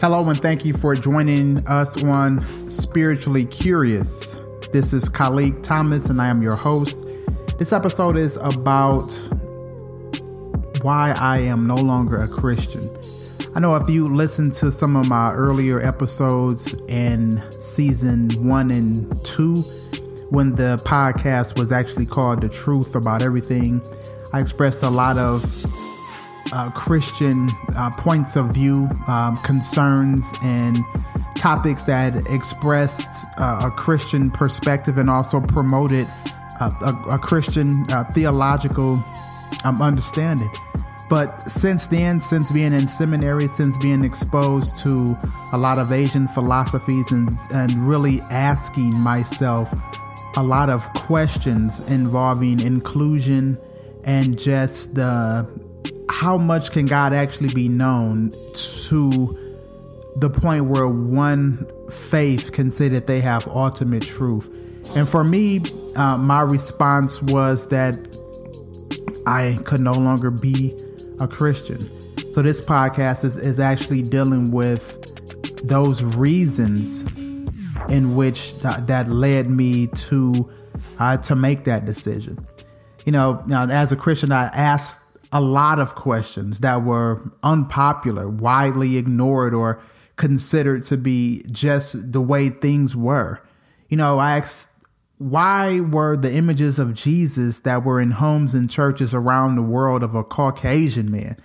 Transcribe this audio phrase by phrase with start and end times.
[0.00, 4.40] Hello, and thank you for joining us on Spiritually Curious.
[4.72, 7.06] This is Khalid Thomas, and I am your host.
[7.58, 9.10] This episode is about
[10.82, 12.88] why I am no longer a Christian.
[13.54, 19.24] I know if you listen to some of my earlier episodes in season one and
[19.24, 19.62] two,
[20.28, 23.80] when the podcast was actually called The Truth About Everything,
[24.32, 25.42] I expressed a lot of
[26.52, 30.78] uh, Christian uh, points of view, um, concerns, and
[31.36, 36.06] topics that expressed uh, a Christian perspective and also promoted
[36.60, 39.02] uh, a, a, Christian uh, theological
[39.64, 40.50] um, understanding.
[41.08, 45.16] But since then, since being in seminary, since being exposed to
[45.52, 49.72] a lot of Asian philosophies and, and really asking myself
[50.36, 53.58] a lot of questions involving inclusion
[54.04, 55.48] and just the
[56.10, 59.38] how much can God actually be known to
[60.16, 64.48] the point where one faith can say that they have ultimate truth?
[64.96, 65.62] And for me,
[65.96, 67.94] uh, my response was that
[69.26, 70.76] I could no longer be
[71.18, 71.80] a Christian.
[72.32, 75.02] So this podcast is, is actually dealing with
[75.66, 77.02] those reasons
[77.88, 80.50] in which that, that led me to
[80.98, 82.46] uh, to make that decision.
[83.04, 85.00] You know, now as a Christian, I asked
[85.32, 89.80] a lot of questions that were unpopular, widely ignored, or
[90.16, 93.40] considered to be just the way things were.
[93.88, 94.70] You know, I asked,
[95.18, 100.02] why were the images of Jesus that were in homes and churches around the world
[100.02, 101.36] of a Caucasian man?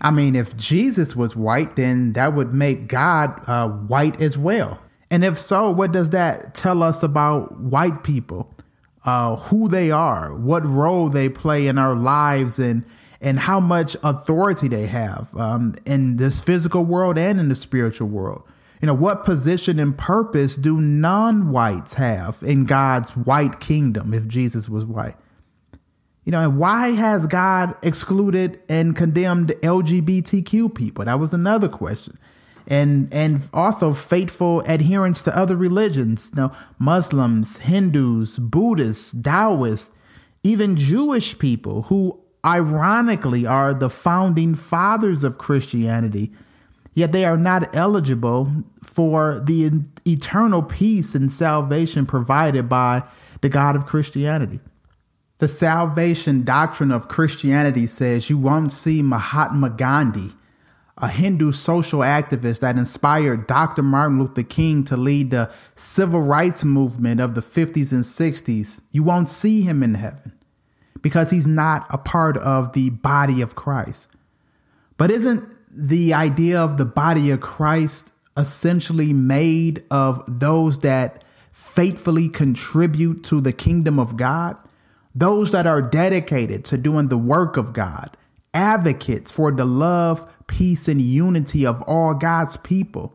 [0.00, 4.80] I mean, if Jesus was white, then that would make God uh, white as well.
[5.10, 8.54] And if so, what does that tell us about white people?
[9.08, 12.84] Uh, who they are, what role they play in our lives, and
[13.22, 18.06] and how much authority they have um, in this physical world and in the spiritual
[18.06, 18.42] world.
[18.82, 24.68] You know, what position and purpose do non-whites have in God's white kingdom if Jesus
[24.68, 25.16] was white?
[26.24, 31.06] You know, and why has God excluded and condemned LGBTQ people?
[31.06, 32.18] That was another question
[32.68, 39.96] and and also faithful adherence to other religions, you know, Muslims, Hindus, Buddhists, Taoists,
[40.42, 46.30] even Jewish people who ironically are the founding fathers of Christianity,
[46.92, 53.02] yet they are not eligible for the eternal peace and salvation provided by
[53.40, 54.60] the God of Christianity.
[55.38, 60.34] The salvation doctrine of Christianity says you won't see Mahatma Gandhi
[61.00, 63.82] a Hindu social activist that inspired Dr.
[63.82, 69.04] Martin Luther King to lead the civil rights movement of the 50s and 60s, you
[69.04, 70.32] won't see him in heaven
[71.00, 74.10] because he's not a part of the body of Christ.
[74.96, 81.22] But isn't the idea of the body of Christ essentially made of those that
[81.52, 84.56] faithfully contribute to the kingdom of God?
[85.14, 88.16] Those that are dedicated to doing the work of God,
[88.52, 93.14] advocates for the love, peace, and unity of all God's people.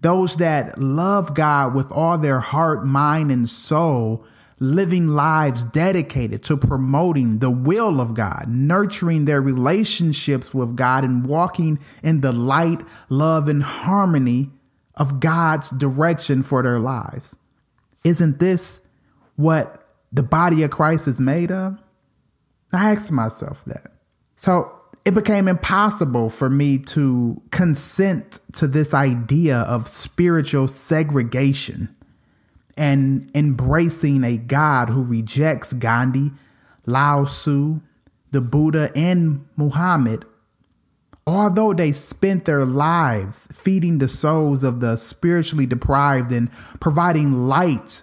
[0.00, 4.24] Those that love God with all their heart, mind, and soul,
[4.58, 11.24] living lives dedicated to promoting the will of God, nurturing their relationships with God, and
[11.24, 14.50] walking in the light, love, and harmony
[14.96, 17.38] of God's direction for their lives.
[18.04, 18.80] Isn't this
[19.36, 21.80] what the body of Christ is made of?
[22.72, 23.92] I asked myself that.
[24.36, 31.94] So it became impossible for me to consent to this idea of spiritual segregation
[32.76, 36.30] and embracing a God who rejects Gandhi,
[36.86, 37.80] Lao Tzu,
[38.30, 40.24] the Buddha, and Muhammad,
[41.26, 48.02] although they spent their lives feeding the souls of the spiritually deprived and providing light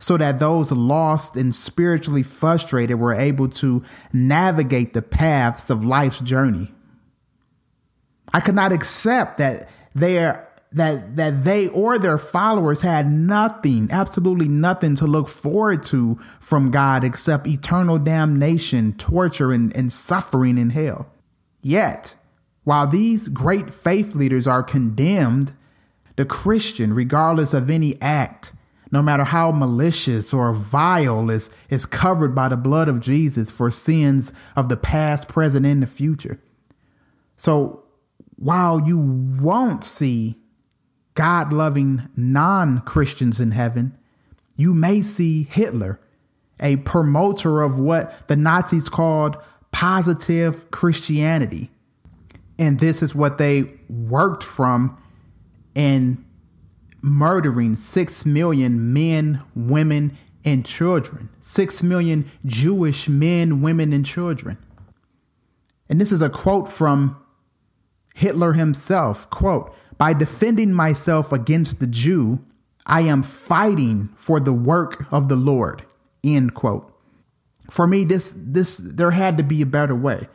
[0.00, 6.20] so that those lost and spiritually frustrated were able to navigate the paths of life's
[6.20, 6.72] journey.
[8.32, 14.48] I could not accept that their that that they or their followers had nothing, absolutely
[14.48, 20.70] nothing to look forward to from God except eternal damnation, torture, and, and suffering in
[20.70, 21.08] hell.
[21.60, 22.14] Yet,
[22.64, 25.52] while these great faith leaders are condemned,
[26.16, 28.52] the Christian, regardless of any act,
[28.90, 33.70] no matter how malicious or vile, is, is covered by the blood of Jesus for
[33.70, 36.40] sins of the past, present, and the future.
[37.36, 37.84] So
[38.36, 40.36] while you won't see
[41.14, 43.96] God loving non Christians in heaven,
[44.56, 46.00] you may see Hitler,
[46.58, 49.36] a promoter of what the Nazis called
[49.72, 51.70] positive Christianity.
[52.58, 55.00] And this is what they worked from
[55.74, 56.24] in
[57.02, 61.28] murdering 6 million men, women, and children.
[61.40, 64.58] 6 million Jewish men, women, and children.
[65.88, 67.20] And this is a quote from
[68.14, 69.28] Hitler himself.
[69.30, 72.44] Quote, by defending myself against the Jew,
[72.86, 75.84] I am fighting for the work of the Lord.
[76.24, 76.90] End quote.
[77.70, 80.28] For me, this this there had to be a better way.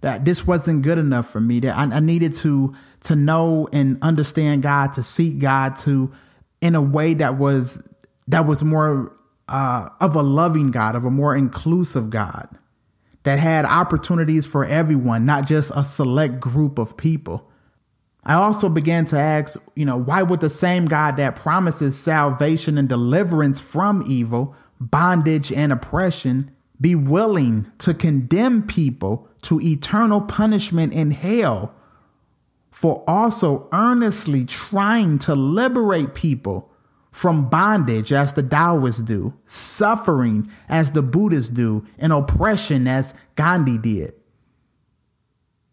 [0.00, 1.60] That this wasn't good enough for me.
[1.60, 6.12] That I, I needed to to know and understand God, to seek God, to
[6.60, 7.82] in a way that was
[8.26, 9.16] that was more
[9.48, 12.48] uh, of a loving God, of a more inclusive God
[13.22, 17.48] that had opportunities for everyone, not just a select group of people.
[18.24, 22.76] I also began to ask, you know, why would the same God that promises salvation
[22.76, 30.92] and deliverance from evil, bondage, and oppression be willing to condemn people to eternal punishment
[30.92, 31.74] in hell
[32.78, 36.70] for also earnestly trying to liberate people
[37.10, 43.78] from bondage as the Taoists do, suffering as the Buddhists do, and oppression as Gandhi
[43.78, 44.14] did.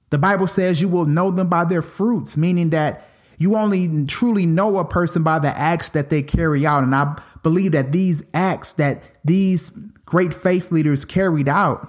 [0.10, 3.07] The Bible says you will know them by their fruits, meaning that
[3.38, 6.81] you only truly know a person by the acts that they carry out.
[6.81, 9.69] And I believe that these acts that these
[10.06, 11.88] great faith leaders carried out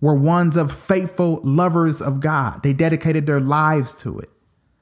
[0.00, 2.62] were ones of faithful lovers of God.
[2.62, 4.30] They dedicated their lives to it.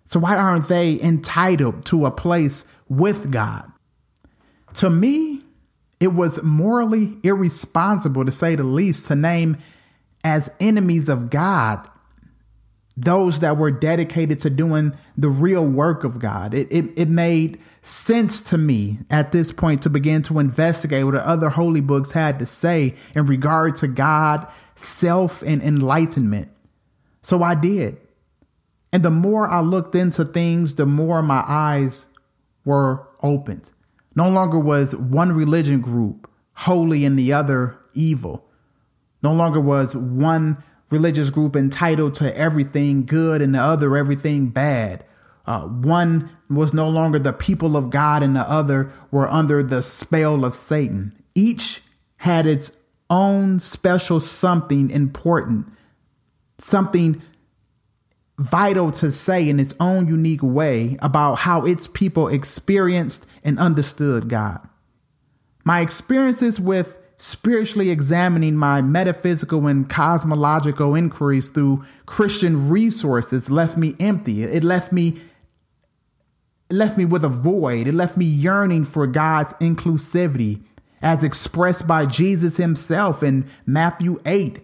[0.05, 3.71] So why aren't they entitled to a place with God?
[4.75, 5.43] To me,
[5.99, 9.57] it was morally irresponsible, to say the least, to name
[10.23, 11.89] as enemies of God
[12.97, 16.55] those that were dedicated to doing the real work of God.
[16.55, 21.13] It, it, it, made sense to me at this point to begin to investigate what
[21.13, 26.49] the other holy books had to say in regard to God, self, and enlightenment.
[27.21, 27.99] So I did.
[28.93, 32.09] And the more I looked into things, the more my eyes
[32.65, 33.73] were opened.
[34.15, 38.49] No longer was one religion group holy and the other evil.
[39.23, 45.05] No longer was one religious group entitled to everything good and the other everything bad.
[45.47, 49.83] Uh, one was no longer the people of God and the other were under the
[49.83, 51.13] spell of Satan.
[51.35, 51.83] Each
[52.19, 52.77] had its
[53.11, 55.67] own special something important,
[56.59, 57.23] something
[58.39, 64.29] vital to say in its own unique way about how its people experienced and understood
[64.29, 64.69] God.
[65.65, 73.95] My experiences with spiritually examining my metaphysical and cosmological inquiries through Christian resources left me
[73.99, 74.43] empty.
[74.43, 75.21] It left me
[76.69, 77.87] it left me with a void.
[77.87, 80.63] It left me yearning for God's inclusivity
[81.01, 84.61] as expressed by Jesus himself in Matthew 8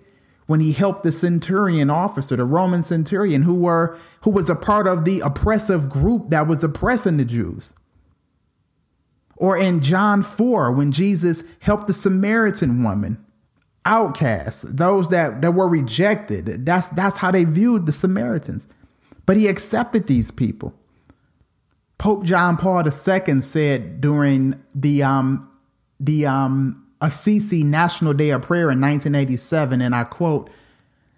[0.47, 4.87] when he helped the centurion officer, the Roman centurion who were who was a part
[4.87, 7.75] of the oppressive group that was oppressing the Jews.
[9.43, 13.19] Or in John 4, when Jesus helped the Samaritan woman,
[13.85, 16.65] outcasts, those that, that were rejected.
[16.65, 18.69] That's, that's how they viewed the Samaritans.
[19.27, 20.75] But he accepted these people.
[21.99, 25.51] Pope John Paul II said during the, um,
[25.99, 30.51] the um, Assisi National Day of Prayer in 1987, and I quote,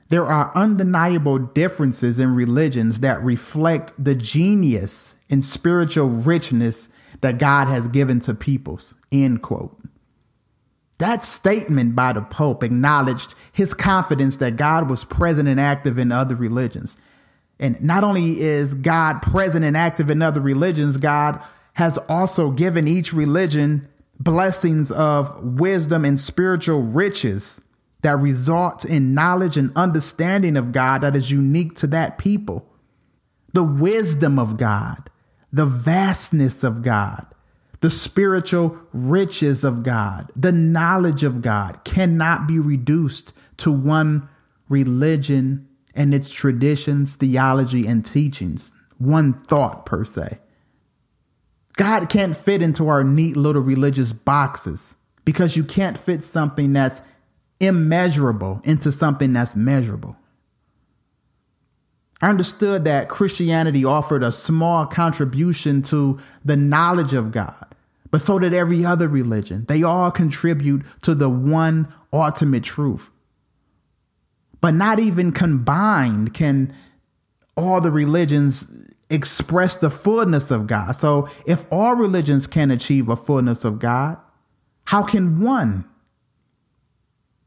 [0.08, 6.88] there are undeniable differences in religions that reflect the genius and spiritual richness
[7.20, 8.94] that God has given to peoples.
[9.12, 9.78] End quote.
[10.98, 16.12] That statement by the Pope acknowledged his confidence that God was present and active in
[16.12, 16.96] other religions.
[17.58, 21.42] And not only is God present and active in other religions, God
[21.74, 27.60] has also given each religion blessings of wisdom and spiritual riches
[28.02, 32.68] that result in knowledge and understanding of God that is unique to that people.
[33.52, 35.10] The wisdom of God
[35.54, 37.24] the vastness of God,
[37.80, 44.28] the spiritual riches of God, the knowledge of God cannot be reduced to one
[44.68, 50.38] religion and its traditions, theology, and teachings, one thought per se.
[51.76, 57.00] God can't fit into our neat little religious boxes because you can't fit something that's
[57.60, 60.16] immeasurable into something that's measurable.
[62.22, 67.66] I understood that Christianity offered a small contribution to the knowledge of God,
[68.10, 69.66] but so did every other religion.
[69.68, 73.10] They all contribute to the one ultimate truth.
[74.60, 76.74] But not even combined can
[77.56, 78.66] all the religions
[79.10, 80.92] express the fullness of God.
[80.92, 84.16] So if all religions can achieve a fullness of God,
[84.86, 85.84] how can one?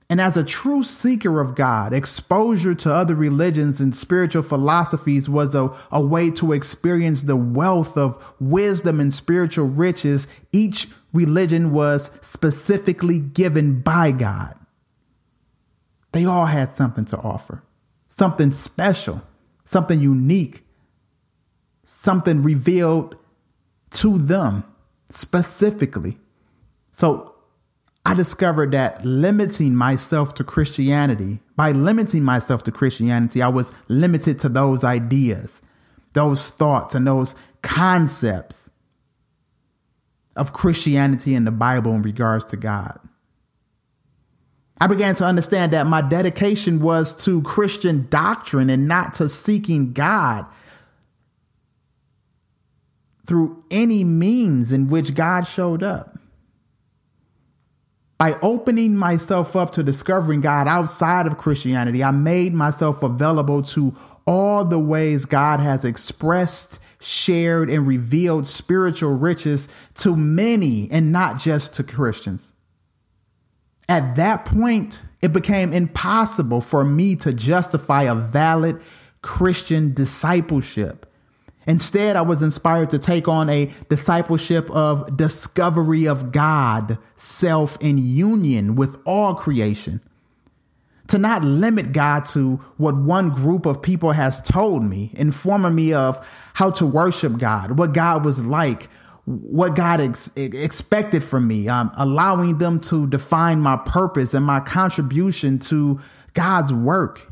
[0.09, 5.53] And as a true seeker of God, exposure to other religions and spiritual philosophies was
[5.53, 12.09] a, a way to experience the wealth of wisdom and spiritual riches each religion was
[12.21, 14.55] specifically given by God.
[16.13, 17.63] They all had something to offer,
[18.07, 19.21] something special,
[19.65, 20.65] something unique,
[21.83, 23.21] something revealed
[23.89, 24.63] to them
[25.09, 26.17] specifically.
[26.91, 27.35] So
[28.07, 34.39] I discovered that limiting myself to Christianity, by limiting myself to Christianity, I was limited
[34.39, 35.61] to those ideas,
[36.13, 38.69] those thoughts, and those concepts
[40.37, 42.97] of Christianity and the Bible in regards to God.
[44.79, 49.91] I began to understand that my dedication was to Christian doctrine and not to seeking
[49.91, 50.45] God
[53.25, 56.16] through any means in which God showed up.
[58.17, 63.95] By opening myself up to discovering God outside of Christianity, I made myself available to
[64.25, 71.39] all the ways God has expressed, shared, and revealed spiritual riches to many and not
[71.39, 72.51] just to Christians.
[73.87, 78.81] At that point, it became impossible for me to justify a valid
[79.21, 81.06] Christian discipleship
[81.67, 87.97] Instead, I was inspired to take on a discipleship of discovery of God, self, in
[87.97, 90.01] union with all creation.
[91.09, 95.93] To not limit God to what one group of people has told me, informing me
[95.93, 98.89] of how to worship God, what God was like,
[99.25, 104.61] what God ex- expected from me, um, allowing them to define my purpose and my
[104.61, 105.99] contribution to
[106.33, 107.31] God's work.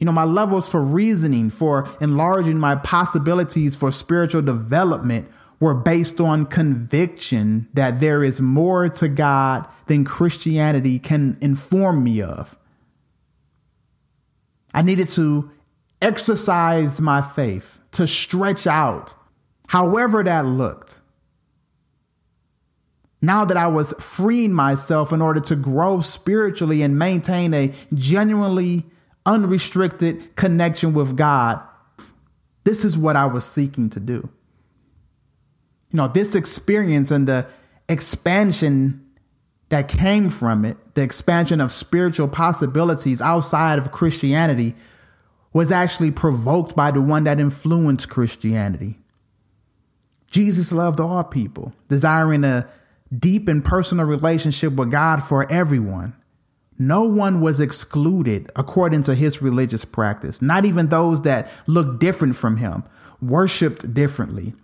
[0.00, 5.30] You know, my levels for reasoning, for enlarging my possibilities for spiritual development
[5.60, 12.22] were based on conviction that there is more to God than Christianity can inform me
[12.22, 12.56] of.
[14.72, 15.50] I needed to
[16.00, 19.14] exercise my faith, to stretch out,
[19.68, 21.02] however that looked.
[23.20, 28.86] Now that I was freeing myself in order to grow spiritually and maintain a genuinely
[29.26, 31.60] unrestricted connection with God.
[32.64, 34.28] This is what I was seeking to do.
[35.92, 37.46] You know, this experience and the
[37.88, 39.04] expansion
[39.70, 44.74] that came from it, the expansion of spiritual possibilities outside of Christianity,
[45.52, 48.98] was actually provoked by the one that influenced Christianity.
[50.30, 52.68] Jesus loved all people, desiring a
[53.16, 56.14] deep and personal relationship with God for everyone.
[56.80, 62.36] No one was excluded according to his religious practice, not even those that looked different
[62.36, 62.84] from him,
[63.20, 64.54] worshiped differently,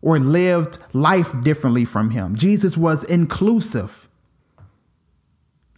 [0.00, 2.36] or lived life differently from him.
[2.36, 4.08] Jesus was inclusive.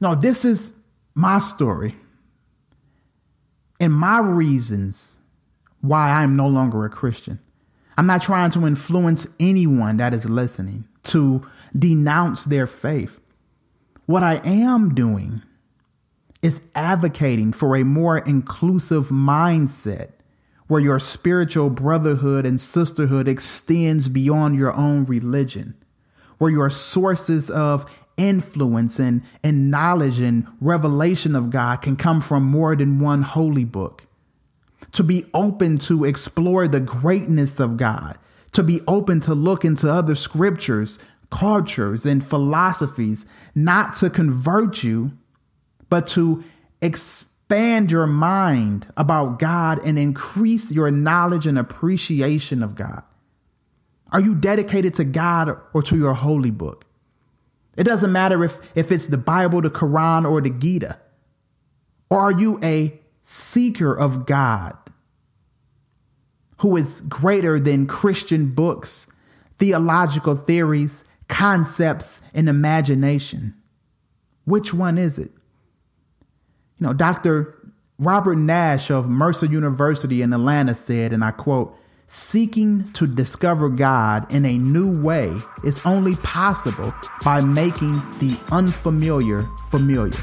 [0.00, 0.74] Now, this is
[1.16, 1.96] my story
[3.80, 5.18] and my reasons
[5.80, 7.40] why I'm no longer a Christian.
[7.98, 11.44] I'm not trying to influence anyone that is listening to
[11.76, 13.18] denounce their faith.
[14.06, 15.42] What I am doing
[16.42, 20.10] is advocating for a more inclusive mindset
[20.70, 25.74] where your spiritual brotherhood and sisterhood extends beyond your own religion,
[26.38, 32.44] where your sources of influence and, and knowledge and revelation of God can come from
[32.44, 34.06] more than one holy book.
[34.92, 38.16] To be open to explore the greatness of God,
[38.52, 45.12] to be open to look into other scriptures, cultures, and philosophies, not to convert you,
[45.90, 46.44] but to
[46.80, 53.02] expand your mind about God and increase your knowledge and appreciation of God?
[54.12, 56.86] Are you dedicated to God or to your holy book?
[57.76, 60.98] It doesn't matter if, if it's the Bible, the Quran, or the Gita.
[62.08, 64.76] Or are you a seeker of God
[66.58, 69.10] who is greater than Christian books,
[69.58, 73.54] theological theories, concepts, and imagination?
[74.44, 75.30] Which one is it?
[76.80, 77.54] You know, Dr.
[77.98, 84.32] Robert Nash of Mercer University in Atlanta said, and I quote, Seeking to discover God
[84.32, 90.18] in a new way is only possible by making the unfamiliar familiar.